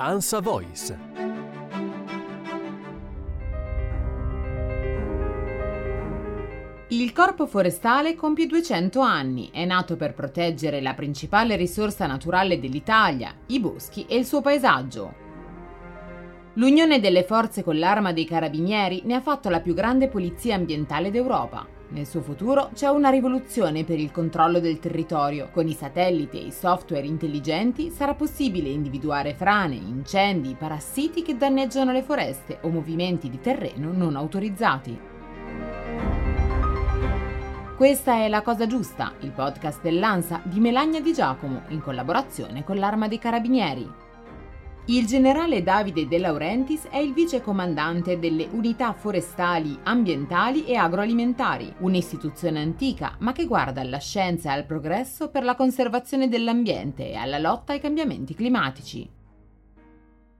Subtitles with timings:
[0.00, 0.96] ANSA Voice.
[6.90, 13.34] Il Corpo Forestale compie 200 anni, è nato per proteggere la principale risorsa naturale dell'Italia,
[13.46, 15.27] i boschi e il suo paesaggio.
[16.58, 21.12] L'unione delle forze con l'arma dei carabinieri ne ha fatto la più grande polizia ambientale
[21.12, 21.64] d'Europa.
[21.90, 25.50] Nel suo futuro c'è una rivoluzione per il controllo del territorio.
[25.52, 31.92] Con i satelliti e i software intelligenti sarà possibile individuare frane, incendi, parassiti che danneggiano
[31.92, 34.98] le foreste o movimenti di terreno non autorizzati.
[37.76, 42.78] Questa è La Cosa Giusta, il podcast dell'ANSA di Melagna Di Giacomo in collaborazione con
[42.78, 44.06] l'Arma dei Carabinieri.
[44.90, 51.70] Il generale Davide De Laurentiis è il vice comandante delle unità forestali, ambientali e agroalimentari,
[51.80, 57.16] un'istituzione antica ma che guarda alla scienza e al progresso per la conservazione dell'ambiente e
[57.16, 59.17] alla lotta ai cambiamenti climatici.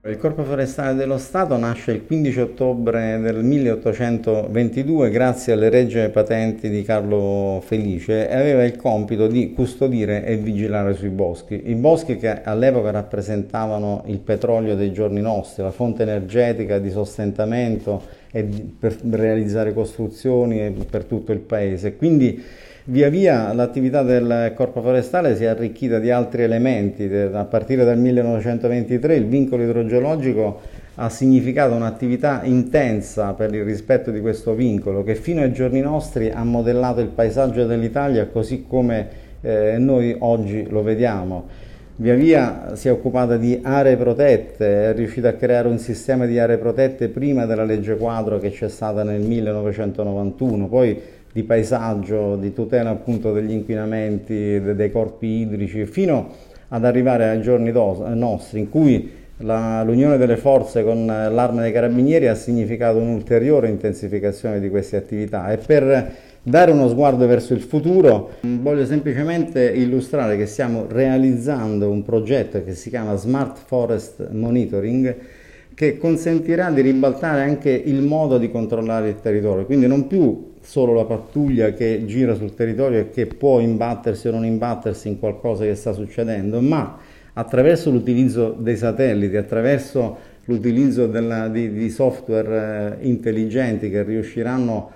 [0.05, 6.69] Il Corpo Forestale dello Stato nasce il 15 ottobre del 1822 grazie alle regge patenti
[6.69, 11.63] di Carlo Felice e aveva il compito di custodire e vigilare sui boschi.
[11.69, 18.01] I boschi che all'epoca rappresentavano il petrolio dei giorni nostri, la fonte energetica di sostentamento
[18.31, 21.97] per realizzare costruzioni per tutto il paese.
[21.97, 22.41] Quindi
[22.89, 27.99] Via via l'attività del corpo forestale si è arricchita di altri elementi, a partire dal
[27.99, 30.59] 1923 il vincolo idrogeologico
[30.95, 36.31] ha significato un'attività intensa per il rispetto di questo vincolo che fino ai giorni nostri
[36.31, 39.07] ha modellato il paesaggio dell'Italia così come
[39.41, 41.47] eh, noi oggi lo vediamo.
[42.01, 46.39] Via via si è occupata di aree protette, è riuscita a creare un sistema di
[46.39, 50.97] aree protette prima della legge quadro che c'è stata nel 1991, poi
[51.29, 56.29] di paesaggio, di tutela appunto degli inquinamenti, dei corpi idrici, fino
[56.69, 62.27] ad arrivare ai giorni nostri in cui la, l'unione delle forze con l'arma dei carabinieri
[62.27, 65.51] ha significato un'ulteriore intensificazione di queste attività.
[65.51, 66.13] E per
[66.49, 68.31] dare uno sguardo verso il futuro.
[68.41, 75.15] Voglio semplicemente illustrare che stiamo realizzando un progetto che si chiama Smart Forest Monitoring
[75.75, 80.93] che consentirà di ribaltare anche il modo di controllare il territorio, quindi non più solo
[80.93, 85.63] la pattuglia che gira sul territorio e che può imbattersi o non imbattersi in qualcosa
[85.63, 86.97] che sta succedendo, ma
[87.31, 94.91] attraverso l'utilizzo dei satelliti, attraverso l'utilizzo della, di, di, software eh, intelligenti che riusciranno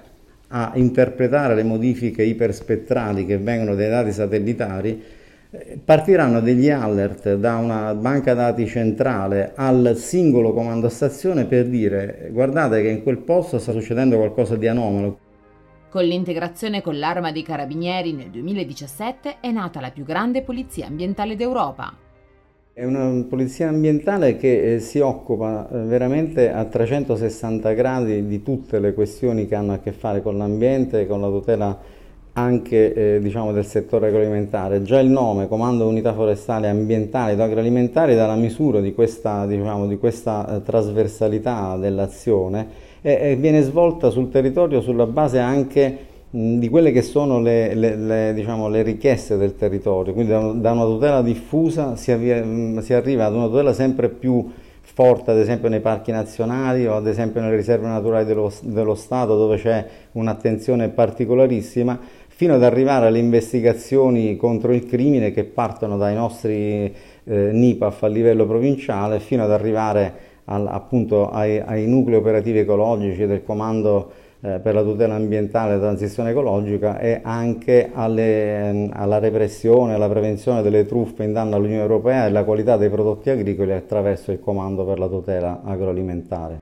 [0.55, 5.03] a interpretare le modifiche iperspettrali che vengono dai dati satellitari,
[5.83, 12.81] partiranno degli alert da una banca dati centrale al singolo comando stazione per dire guardate
[12.81, 15.19] che in quel posto sta succedendo qualcosa di anomalo.
[15.89, 21.35] Con l'integrazione con l'Arma dei Carabinieri nel 2017 è nata la più grande polizia ambientale
[21.35, 22.02] d'Europa.
[22.75, 28.79] È una polizia ambientale che eh, si occupa eh, veramente a 360 gradi di tutte
[28.79, 31.79] le questioni che hanno a che fare con l'ambiente, con la tutela
[32.33, 34.81] anche eh, diciamo, del settore agroalimentare.
[34.81, 39.85] Già il nome, Comando Unità Forestale Ambientale ed Agroalimentare, dà la misura di questa, diciamo,
[39.85, 42.67] di questa eh, trasversalità dell'azione
[43.03, 47.95] e, e viene svolta sul territorio sulla base anche di quelle che sono le, le,
[47.95, 52.43] le, diciamo, le, richieste del territorio, quindi da, da una tutela diffusa si, avvia,
[52.81, 54.51] si, arriva ad una tutela sempre più
[54.81, 59.37] forte, ad esempio nei parchi nazionali o ad esempio nelle riserve naturali dello, dello Stato
[59.37, 66.15] dove c'è un'attenzione particolarissima, fino ad arrivare alle investigazioni contro il crimine che partono dai
[66.15, 66.91] nostri
[67.25, 73.27] eh, NIPAF a livello provinciale fino ad arrivare al, appunto ai, ai, nuclei operativi ecologici
[73.27, 78.91] del comando eh, per la tutela ambientale e la transizione ecologica e anche alle, ehm,
[78.93, 82.89] alla repressione e alla prevenzione delle truffe in danno all'Unione Europea e alla qualità dei
[82.89, 86.59] prodotti agricoli attraverso il comando per la tutela agroalimentare.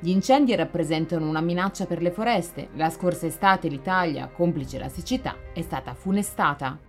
[0.00, 2.68] Gli incendi rappresentano una minaccia per le foreste.
[2.74, 6.87] La scorsa estate l'Italia, complice la siccità, è stata funestata.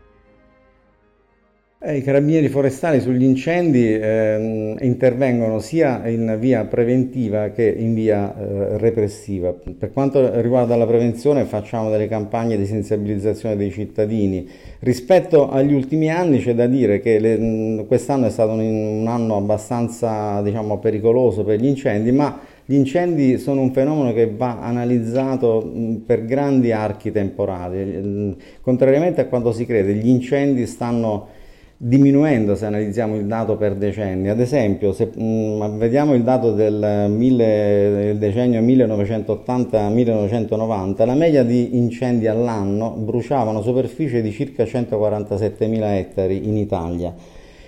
[1.82, 8.36] Eh, I carabinieri forestali sugli incendi eh, intervengono sia in via preventiva che in via
[8.36, 9.54] eh, repressiva.
[9.54, 14.46] Per quanto riguarda la prevenzione facciamo delle campagne di sensibilizzazione dei cittadini.
[14.80, 20.42] Rispetto agli ultimi anni c'è da dire che quest'anno è stato un, un anno abbastanza
[20.42, 25.72] diciamo, pericoloso per gli incendi, ma gli incendi sono un fenomeno che va analizzato
[26.06, 28.36] per grandi archi temporali.
[28.60, 31.38] Contrariamente a quanto si crede, gli incendi stanno
[31.82, 34.28] diminuendo se analizziamo il dato per decenni.
[34.28, 41.44] Ad esempio, se mh, mm, vediamo il dato del, mille, del decennio 1980-1990, la media
[41.44, 47.16] di incendi all'anno bruciava una superficie di circa 147.000 ettari in Italia.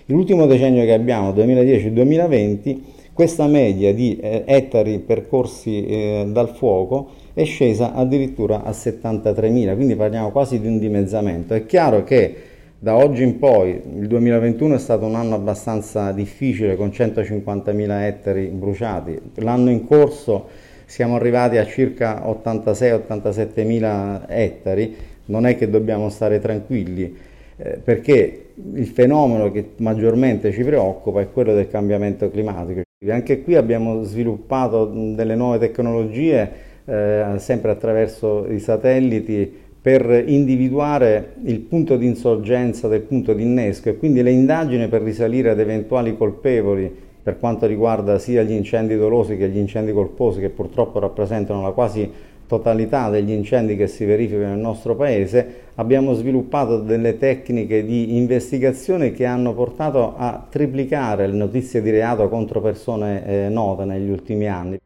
[0.08, 2.80] L'ultimo decennio che abbiamo, 2010-2020,
[3.14, 9.96] questa media di eh, ettari percorsi eh, dal fuoco è scesa addirittura a 73.000, quindi
[9.96, 11.54] parliamo quasi di un dimezzamento.
[11.54, 12.51] È chiaro che
[12.84, 18.48] da oggi in poi, il 2021 è stato un anno abbastanza difficile con 150.000 ettari
[18.48, 20.48] bruciati, l'anno in corso
[20.86, 24.96] siamo arrivati a circa 86-87.000 ettari,
[25.26, 27.16] non è che dobbiamo stare tranquilli,
[27.58, 32.82] eh, perché il fenomeno che maggiormente ci preoccupa è quello del cambiamento climatico.
[33.08, 36.52] Anche qui abbiamo sviluppato delle nuove tecnologie,
[36.84, 43.90] eh, sempre attraverso i satelliti, per individuare il punto di insorgenza del punto di innesco
[43.90, 48.96] e quindi le indagini per risalire ad eventuali colpevoli per quanto riguarda sia gli incendi
[48.96, 52.10] dolosi che gli incendi colposi che purtroppo rappresentano la quasi
[52.52, 59.14] totalità degli incendi che si verificano nel nostro paese, abbiamo sviluppato delle tecniche di investigazione
[59.14, 64.50] che hanno portato a triplicare le notizie di reato contro persone eh, note negli ultimi
[64.50, 64.78] anni.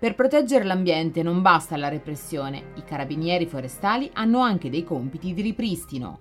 [0.00, 5.42] Per proteggere l'ambiente non basta la repressione, i carabinieri forestali hanno anche dei compiti di
[5.42, 6.20] ripristino.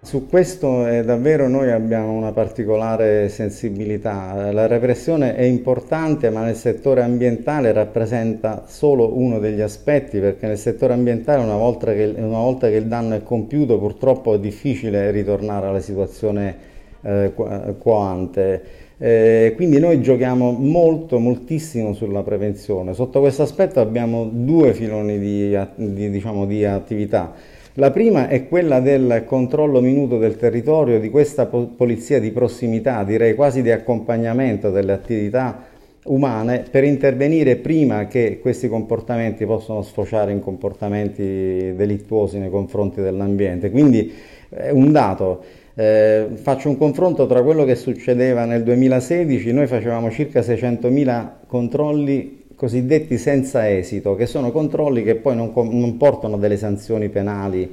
[0.00, 4.50] Su questo eh, davvero noi abbiamo una particolare sensibilità.
[4.52, 10.56] La repressione è importante ma nel settore ambientale rappresenta solo uno degli aspetti perché nel
[10.56, 15.10] settore ambientale una volta che, una volta che il danno è compiuto purtroppo è difficile
[15.10, 16.56] ritornare alla situazione
[17.02, 17.34] eh,
[17.78, 18.62] coante.
[19.04, 22.94] Eh, quindi noi giochiamo molto, moltissimo sulla prevenzione.
[22.94, 27.32] Sotto questo aspetto abbiamo due filoni di, di, diciamo, di attività.
[27.74, 33.34] La prima è quella del controllo minuto del territorio, di questa polizia di prossimità, direi
[33.34, 35.64] quasi di accompagnamento delle attività
[36.04, 43.72] umane per intervenire prima che questi comportamenti possano sfociare in comportamenti delittuosi nei confronti dell'ambiente.
[43.72, 44.12] Quindi
[44.48, 45.60] è un dato.
[45.74, 52.40] Eh, faccio un confronto tra quello che succedeva nel 2016, noi facevamo circa 600.000 controlli
[52.54, 57.68] cosiddetti senza esito, che sono controlli che poi non, non portano delle sanzioni penali.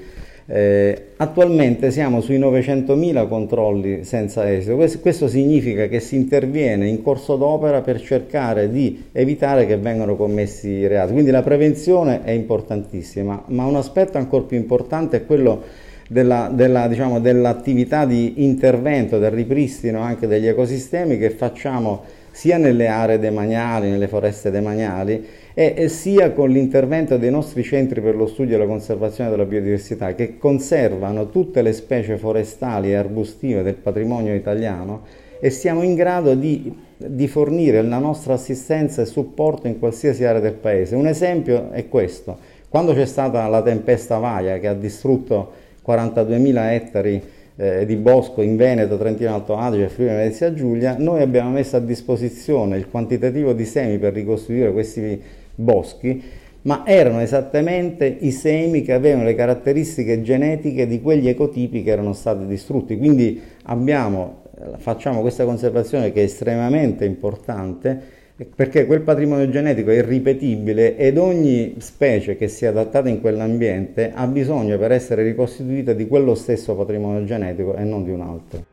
[0.51, 7.03] Eh, attualmente siamo sui 900.000 controlli senza esito, questo, questo significa che si interviene in
[7.03, 13.43] corso d'opera per cercare di evitare che vengano commessi reati, quindi la prevenzione è importantissima,
[13.49, 15.61] ma un aspetto ancora più importante è quello
[16.09, 22.87] della, della, diciamo, dell'attività di intervento, del ripristino anche degli ecosistemi che facciamo sia nelle
[22.87, 25.23] aree demaniali, nelle foreste demaniali,
[25.53, 29.45] e, e sia con l'intervento dei nostri centri per lo studio e la conservazione della
[29.45, 35.93] biodiversità, che conservano tutte le specie forestali e arbustive del patrimonio italiano e siamo in
[35.93, 40.95] grado di, di fornire la nostra assistenza e supporto in qualsiasi area del paese.
[40.95, 42.37] Un esempio è questo.
[42.67, 47.21] Quando c'è stata la tempesta Vaia che ha distrutto 42.000 ettari
[47.55, 51.77] eh, di bosco in Veneto, Trentino Alto Adige e Friuli Venezia Giulia, noi abbiamo messo
[51.77, 55.19] a disposizione il quantitativo di semi per ricostruire questi
[55.55, 56.21] boschi,
[56.61, 62.13] ma erano esattamente i semi che avevano le caratteristiche genetiche di quegli ecotipi che erano
[62.13, 62.97] stati distrutti.
[62.97, 64.43] Quindi abbiamo,
[64.77, 71.75] facciamo questa conservazione che è estremamente importante perché quel patrimonio genetico è irripetibile ed ogni
[71.79, 77.25] specie che sia adattata in quell'ambiente ha bisogno per essere ricostituita di quello stesso patrimonio
[77.25, 78.65] genetico e non di un altro.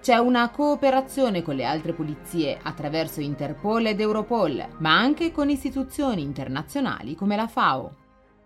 [0.00, 6.22] C'è una cooperazione con le altre polizie attraverso Interpol ed Europol, ma anche con istituzioni
[6.22, 7.94] internazionali come la FAO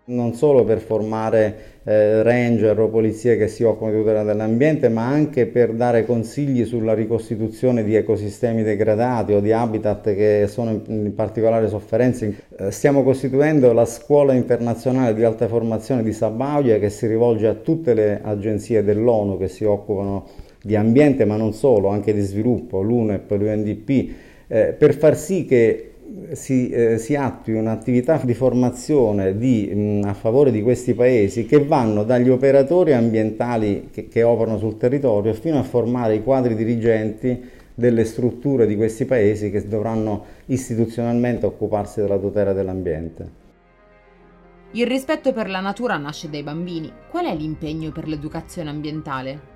[0.07, 5.07] non solo per formare eh, ranger o polizie che si occupano di tutela dell'ambiente, ma
[5.07, 10.81] anche per dare consigli sulla ricostituzione di ecosistemi degradati o di habitat che sono in,
[10.87, 12.25] in particolare sofferenza.
[12.25, 17.53] Eh, stiamo costituendo la scuola internazionale di alta formazione di Sabaudia che si rivolge a
[17.55, 20.27] tutte le agenzie dell'ONU che si occupano
[20.61, 24.09] di ambiente, ma non solo, anche di sviluppo, l'UNEP, l'UNDP,
[24.47, 25.94] eh, per far sì che
[26.33, 31.63] si, eh, si attui un'attività di formazione di, mh, a favore di questi paesi che
[31.63, 37.49] vanno dagli operatori ambientali che, che operano sul territorio fino a formare i quadri dirigenti
[37.73, 43.43] delle strutture di questi paesi che dovranno istituzionalmente occuparsi della tutela dell'ambiente.
[44.71, 46.91] Il rispetto per la natura nasce dai bambini.
[47.09, 49.53] Qual è l'impegno per l'educazione ambientale?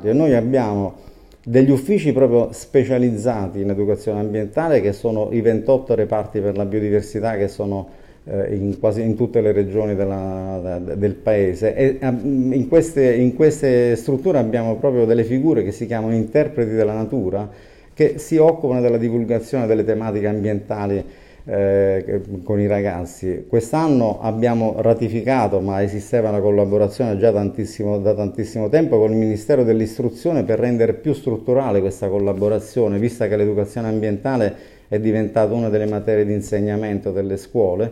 [0.00, 0.96] Noi abbiamo
[1.44, 7.36] degli uffici proprio specializzati in educazione ambientale che sono i 28 reparti per la biodiversità
[7.36, 11.74] che sono eh, in quasi in tutte le regioni della, del paese.
[11.74, 16.72] E ehm, in queste, in queste strutture abbiamo proprio delle figure che si chiamano interpreti
[16.72, 17.48] della natura
[17.94, 21.04] che si occupano della divulgazione delle tematiche ambientali
[21.44, 23.44] eh, con i ragazzi.
[23.48, 29.64] Quest'anno abbiamo ratificato, ma esisteva una collaborazione già tantissimo, da tantissimo tempo con il Ministero
[29.64, 34.54] dell'Istruzione per rendere più strutturale questa collaborazione, vista che l'educazione ambientale
[34.88, 37.90] è diventata una delle materie di insegnamento delle scuole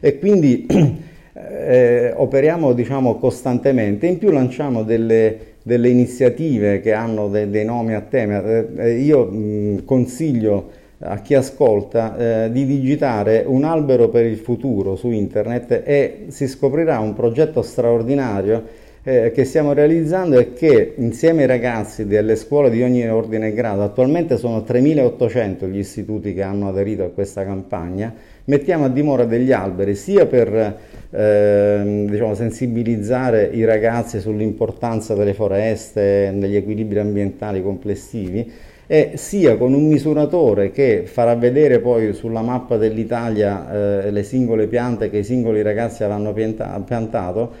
[0.00, 0.66] e quindi
[1.32, 4.06] eh, operiamo diciamo, costantemente.
[4.06, 8.44] In più lanciamo delle, delle iniziative che hanno de, dei nomi a tema.
[8.44, 14.36] Eh, eh io mh, consiglio a chi ascolta eh, di digitare un albero per il
[14.36, 20.92] futuro su internet e si scoprirà un progetto straordinario eh, che stiamo realizzando e che
[20.96, 26.34] insieme ai ragazzi delle scuole di ogni ordine e grado, attualmente sono 3.800 gli istituti
[26.34, 28.12] che hanno aderito a questa campagna,
[28.44, 30.78] mettiamo a dimora degli alberi sia per
[31.10, 38.52] eh, diciamo, sensibilizzare i ragazzi sull'importanza delle foreste, degli equilibri ambientali complessivi,
[38.92, 44.66] e sia con un misuratore che farà vedere poi sulla mappa dell'Italia eh, le singole
[44.66, 47.52] piante che i singoli ragazzi avranno pianta- piantato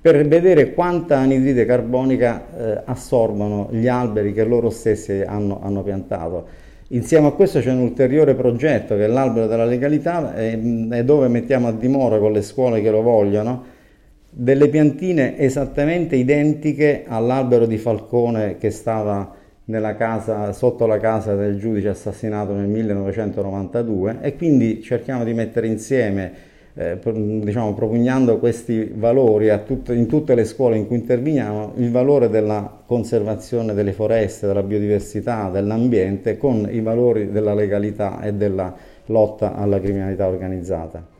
[0.00, 6.46] per vedere quanta anidride carbonica eh, assorbono gli alberi che loro stessi hanno, hanno, piantato.
[6.90, 11.26] Insieme a questo c'è un ulteriore progetto che è l'albero della legalità e, e dove
[11.26, 13.64] mettiamo a dimora con le scuole che lo vogliono
[14.30, 19.42] delle piantine esattamente identiche all'albero di Falcone che stava
[19.96, 26.32] casa, sotto la casa del giudice assassinato nel 1992 e quindi cerchiamo di mettere insieme,
[26.74, 32.28] eh, diciamo, propugnando questi valori tut- in tutte le scuole in cui interveniamo, il valore
[32.28, 38.74] della conservazione delle foreste, della biodiversità, dell'ambiente con i valori della legalità e della
[39.06, 41.15] lotta alla criminalità organizzata.